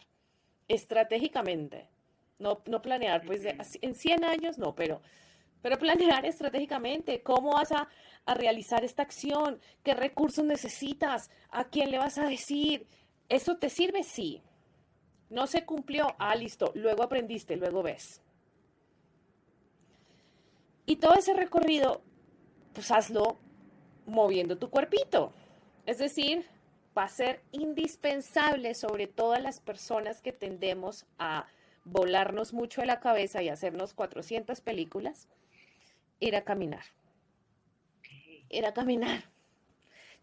[0.68, 1.90] estratégicamente.
[2.40, 3.42] No, no planear, pues
[3.82, 5.02] en 100 años no, pero,
[5.62, 7.88] pero planear estratégicamente cómo vas a,
[8.28, 12.86] a realizar esta acción, qué recursos necesitas, a quién le vas a decir.
[13.30, 14.04] ¿Eso te sirve?
[14.04, 14.44] Sí.
[15.30, 16.08] No se cumplió.
[16.20, 16.72] Ah, listo.
[16.76, 18.22] Luego aprendiste, luego ves.
[20.86, 22.02] Y todo ese recorrido,
[22.74, 23.38] pues hazlo
[24.06, 25.34] moviendo tu cuerpito.
[25.86, 26.46] Es decir,
[26.98, 31.48] va a ser indispensable, sobre todas las personas que tendemos a
[31.86, 35.30] volarnos mucho de la cabeza y hacernos 400 películas,
[36.20, 36.84] ir a caminar.
[38.50, 39.24] Ir a caminar.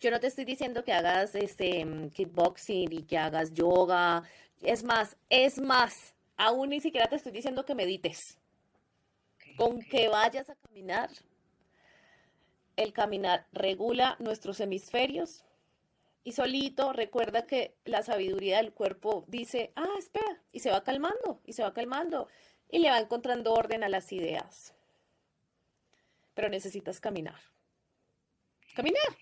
[0.00, 4.22] Yo no te estoy diciendo que hagas este kickboxing y que hagas yoga.
[4.60, 8.38] Es más, es más, aún ni siquiera te estoy diciendo que medites.
[9.56, 11.10] Con que vayas a caminar.
[12.76, 15.44] El caminar regula nuestros hemisferios,
[16.24, 21.40] y solito recuerda que la sabiduría del cuerpo dice, ah, espera, y se va calmando,
[21.44, 22.28] y se va calmando,
[22.70, 24.74] y le va encontrando orden a las ideas.
[26.34, 27.38] Pero necesitas caminar.
[28.74, 29.16] Caminar.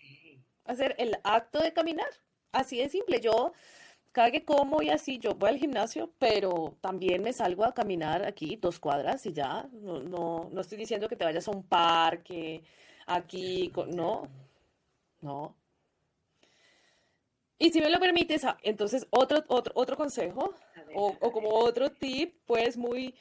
[0.64, 2.08] Hacer el acto de caminar.
[2.52, 3.20] Así de simple.
[3.20, 3.52] Yo,
[4.12, 8.24] cada que como y así, yo voy al gimnasio, pero también me salgo a caminar
[8.24, 9.68] aquí dos cuadras y ya.
[9.72, 12.62] No, no, no estoy diciendo que te vayas a un parque,
[13.06, 14.28] aquí, no,
[15.20, 15.54] no.
[17.58, 20.52] Y si me lo permites, ah, entonces otro, otro, otro consejo
[20.94, 23.14] o, o, como otro tip, pues muy...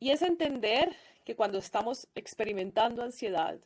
[0.00, 3.60] Y es entender que cuando estamos experimentando ansiedad,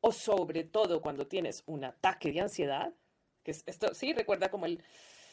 [0.00, 2.92] o sobre todo cuando tienes un ataque de ansiedad,
[3.42, 4.82] que es esto, sí, recuerda como el,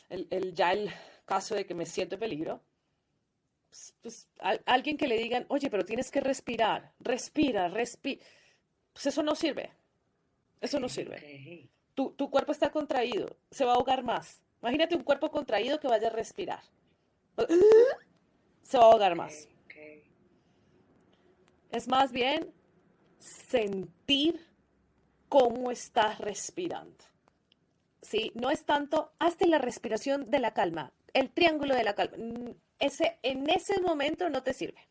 [0.10, 0.91] el, el ya el
[1.25, 2.62] caso de que me siento en peligro,
[3.69, 4.30] pues, pues
[4.65, 8.23] alguien que le digan, oye, pero tienes que respirar, respira, respira,
[8.93, 9.71] pues eso no sirve,
[10.62, 11.69] eso no sirve
[12.15, 14.39] tu, cuerpo está contraído, se va a ahogar más.
[14.62, 16.62] Imagínate un cuerpo contraído que vaya a respirar.
[18.62, 19.47] Se va a ahogar más.
[21.71, 22.53] Es más bien
[23.19, 24.45] sentir
[25.29, 27.03] cómo estás respirando.
[28.01, 28.31] ¿Sí?
[28.35, 32.17] No es tanto, hazte la respiración de la calma, el triángulo de la calma.
[32.79, 34.87] Ese, en ese momento no te sirve.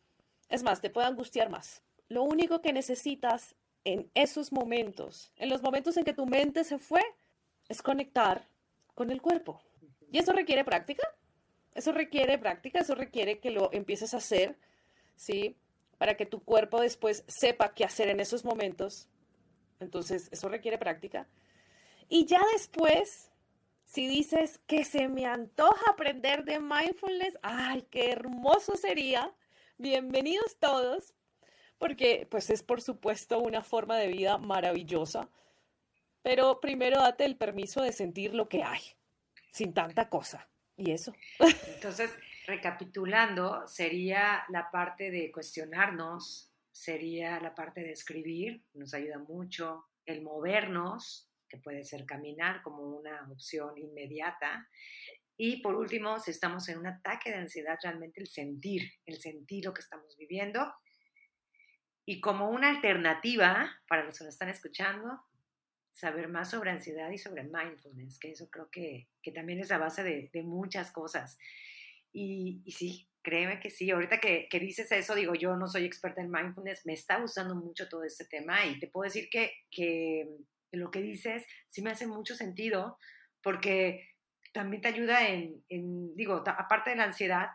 [0.49, 1.81] Es más, te puede angustiar más.
[2.09, 6.77] Lo único que necesitas en esos momentos, en los momentos en que tu mente se
[6.77, 7.01] fue,
[7.69, 8.47] es conectar
[8.93, 9.61] con el cuerpo.
[10.11, 11.07] Y eso requiere práctica.
[11.77, 14.57] Eso requiere práctica, eso requiere que lo empieces a hacer,
[15.15, 15.55] ¿sí?
[15.99, 19.07] Para que tu cuerpo después sepa qué hacer en esos momentos.
[19.79, 21.27] Entonces, eso requiere práctica.
[22.09, 23.31] Y ya después,
[23.83, 29.33] si dices que se me antoja aprender de mindfulness, ay, qué hermoso sería.
[29.77, 31.13] Bienvenidos todos
[31.77, 35.29] porque pues es por supuesto una forma de vida maravillosa,
[36.21, 38.81] pero primero date el permiso de sentir lo que hay,
[39.51, 40.47] sin tanta cosa.
[40.75, 41.13] Y eso.
[41.75, 42.11] Entonces,
[42.45, 50.21] recapitulando, sería la parte de cuestionarnos, sería la parte de escribir, nos ayuda mucho, el
[50.21, 54.69] movernos, que puede ser caminar como una opción inmediata.
[55.37, 59.65] Y por último, si estamos en un ataque de ansiedad, realmente el sentir, el sentir
[59.65, 60.71] lo que estamos viviendo
[62.05, 65.19] y como una alternativa para los que nos están escuchando,
[65.91, 69.79] saber más sobre ansiedad y sobre mindfulness, que eso creo que, que también es la
[69.79, 71.39] base de, muchas cosas.
[72.13, 76.21] Y, sí, créeme que sí, ahorita que, que, dices eso, digo, yo no soy experta
[76.21, 80.29] en mindfulness, me está gustando mucho todo este tema y te puedo decir que, que
[80.71, 82.97] lo que dices sí me hace mucho sentido
[83.43, 84.15] porque
[84.53, 87.49] también te ayuda en, digo, aparte de la ansiedad,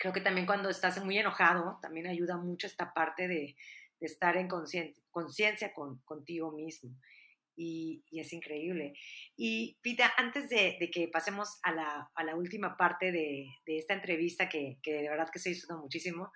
[0.00, 3.54] creo que también cuando estás muy enojado, también ayuda mucho esta parte de,
[4.00, 6.90] de estar en conciencia con, contigo mismo.
[7.56, 8.94] Y, es increíble.
[9.36, 15.08] Y Pita, antes de, que pasemos a la, última parte de, esta entrevista, que, de
[15.08, 16.30] verdad que se disfrutó muchísimo,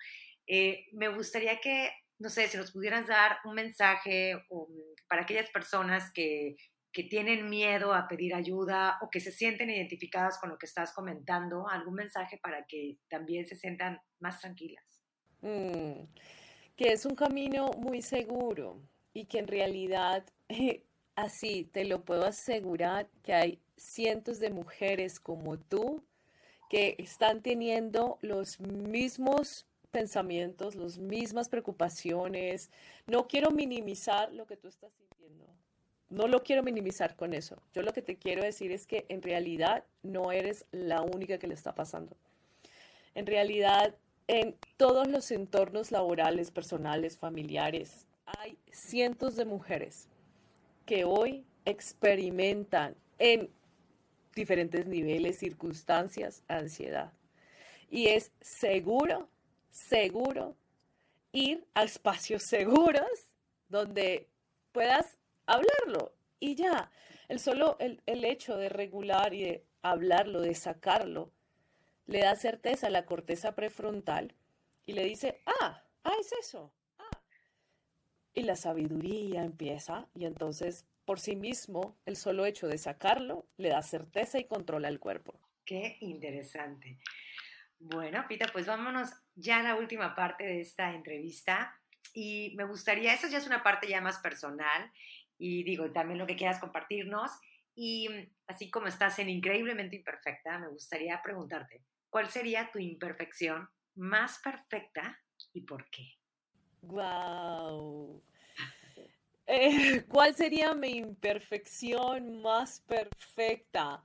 [0.47, 4.67] eh, me gustaría que, no sé, si nos pudieras dar un mensaje um,
[5.09, 6.57] para aquellas personas que,
[7.11, 11.69] tienen miedo a pedir ayuda o que se sienten identificadas con lo que estás comentando,
[11.69, 14.83] algún mensaje para que también se sientan más tranquilas.
[15.43, 16.05] Mm,
[16.75, 18.81] que es un camino muy seguro
[19.13, 20.25] y que en realidad
[21.17, 26.05] Así te lo puedo asegurar que hay cientos de mujeres como tú
[26.69, 32.71] que están teniendo los mismos pensamientos, las mismas preocupaciones.
[33.07, 35.47] No quiero minimizar lo que tú estás sintiendo.
[36.11, 37.63] No lo quiero minimizar con eso.
[37.73, 41.47] Yo lo que te quiero decir es que en realidad no eres la única que
[41.47, 42.15] le está pasando.
[43.15, 43.95] En realidad,
[44.29, 50.11] en todos los entornos laborales, personales, familiares, hay cientos de mujeres
[50.87, 53.51] que hoy experimentan en
[54.35, 57.13] diferentes niveles, circunstancias, ansiedad.
[57.91, 59.29] Y es seguro,
[59.71, 60.57] seguro
[61.33, 63.35] ir a espacios seguros
[63.69, 64.29] donde
[64.73, 66.91] puedas hablarlo y ya.
[67.29, 71.33] El solo el, el hecho de regular y de hablarlo, de sacarlo,
[72.07, 74.35] le da certeza a la corteza prefrontal
[74.85, 76.73] y le dice, ah, ah, es eso
[78.37, 83.71] y la sabiduría empieza y entonces por sí mismo el solo hecho de sacarlo le
[83.71, 85.41] da certeza y controla el cuerpo.
[85.65, 86.99] Qué interesante.
[87.79, 91.81] Bueno, Pita, pues vámonos ya a la última parte de esta entrevista
[92.13, 94.93] y me gustaría, eso ya es una parte ya más personal
[95.39, 97.31] y digo, también lo que quieras compartirnos
[97.75, 98.09] y
[98.47, 105.23] así como estás en increíblemente imperfecta, me gustaría preguntarte, ¿cuál sería tu imperfección más perfecta
[105.55, 106.19] y por qué?
[106.83, 108.23] Wow.
[109.47, 114.05] Eh, ¿Cuál sería mi imperfección más perfecta?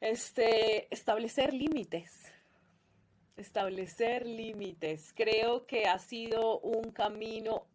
[0.00, 2.32] Este, establecer límites.
[3.36, 5.12] Establecer límites.
[5.14, 7.66] Creo que ha sido un camino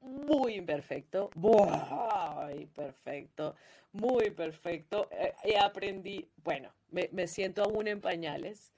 [0.00, 1.30] muy imperfecto.
[1.34, 3.56] Muy perfecto.
[3.92, 5.08] Muy perfecto.
[5.10, 8.72] Eh, he aprendí, bueno, me, me siento aún en pañales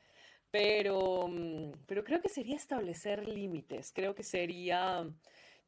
[0.50, 5.06] pero, mm, pero creo que sería establecer límites, creo que sería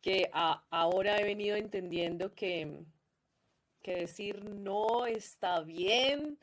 [0.00, 2.84] que ahora he venido entendiendo que,
[3.82, 6.38] que decir no está bien,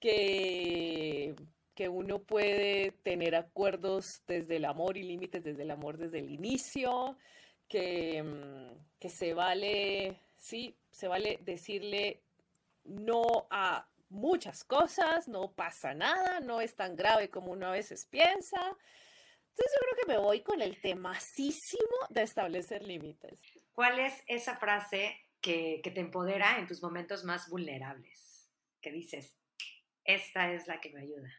[0.00, 1.34] que,
[1.74, 6.30] que uno puede tener acuerdos desde el amor y límites desde el amor desde el
[6.30, 7.18] inicio,
[7.68, 12.22] que, mm, que se vale, sí, se vale decirle
[12.84, 18.06] no a muchas cosas, no pasa nada, no es tan grave como uno a veces
[18.06, 18.58] piensa.
[18.58, 23.40] Entonces yo creo que me voy con el temasísimo de establecer límites.
[23.72, 28.50] ¿Cuál es esa frase que, te empodera en tus momentos más vulnerables?
[28.80, 29.36] Que dices,
[30.04, 31.30] esta es la que me ayuda.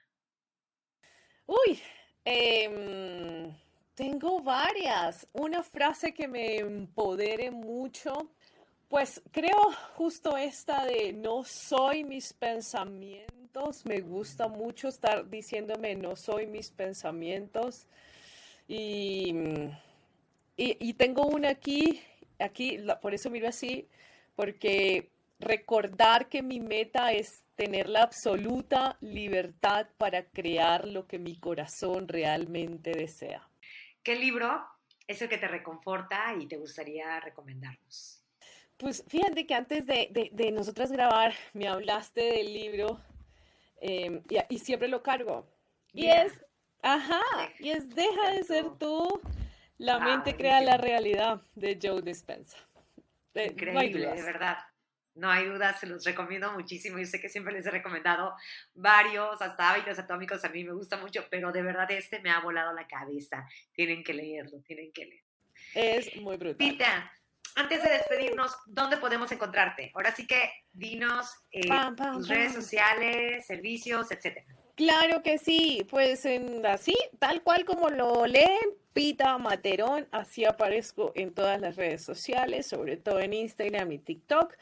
[1.46, 1.82] Uy,
[2.24, 3.56] em,
[3.94, 5.28] tengo varias.
[5.34, 8.36] Una frase que me empodere mucho
[8.96, 13.86] pues creo justo esta de no soy mis pensamientos.
[13.86, 17.90] Me gusta mucho estar diciéndome no soy mis pensamientos.
[18.70, 19.36] Y,
[20.56, 22.02] y, tengo una aquí,
[22.40, 23.86] aquí, por eso miro así,
[24.34, 31.36] porque recordar que mi meta es tener la absoluta libertad para crear lo que mi
[31.38, 33.46] corazón realmente desea.
[34.02, 34.66] ¿Qué libro
[35.06, 38.25] es el que te reconforta y te gustaría recomendarnos?
[38.78, 43.00] Pues fíjate que antes de, nosotras grabar me hablaste del libro
[43.80, 45.48] em, y, siempre lo cargo.
[45.94, 46.34] Y es,
[46.82, 47.22] ajá,
[47.60, 49.22] y es Deja de ser tú,
[49.78, 52.58] la mente crea la realidad de Joe Dispensa.
[53.34, 54.58] Increíble, de verdad.
[55.16, 57.00] No hay dudas, se los recomiendo muchísimo.
[57.00, 58.36] Yo sé que siempre les he recomendado
[58.74, 62.42] varios, hasta hábitos atómicos, a mí me gusta mucho, pero de verdad este me ha
[62.42, 63.48] volado la cabeza.
[63.72, 65.24] Tienen que leerlo, tienen que leer.
[65.74, 66.58] Es muy brutal.
[66.58, 67.12] Pita,
[67.56, 69.92] antes de despedirnos, ¿dónde podemos encontrarte?
[69.96, 71.62] Ahora sí que dinos eh,
[72.14, 74.46] tus redes sociales, servicios, etcétera.
[74.76, 78.60] Claro que sí, pues en así, tal cual como lo leen,
[78.92, 84.54] Pita Materón, así aparezco en todas las redes sociales, sobre todo en Instagram y TikTok.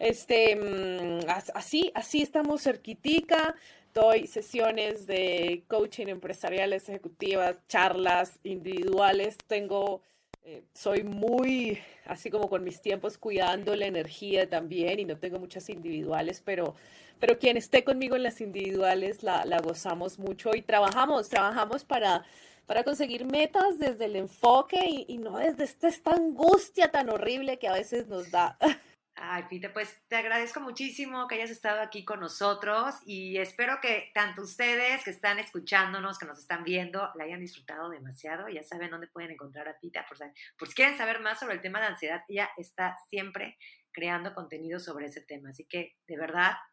[0.00, 3.54] Este, mm, así, así estamos cerquitica.
[3.94, 9.36] Doy sesiones de coaching empresariales, ejecutivas, charlas individuales.
[9.46, 10.02] Tengo
[10.44, 15.38] eh, soy muy, así como con mis tiempos, cuidando la energía también y no tengo
[15.38, 16.74] muchas individuales, pero,
[17.18, 22.24] pero quien esté conmigo en las individuales la, la gozamos mucho y trabajamos, trabajamos para,
[22.66, 27.66] para conseguir metas desde el enfoque y, no desde esta, esta angustia tan horrible que
[27.66, 28.56] a veces nos da.
[29.22, 34.10] Ay, Pita, pues te agradezco muchísimo que hayas estado aquí con nosotros y espero que
[34.14, 38.48] tanto ustedes que están escuchando,nos que nos están viendo, la hayan disfrutado demasiado.
[38.48, 40.16] Ya saben dónde pueden encontrar a Pita, por,
[40.58, 43.58] por si quieren saber más sobre el tema de ansiedad, ella está siempre
[43.92, 45.50] creando contenido sobre ese tema.
[45.50, 46.52] Así que de verdad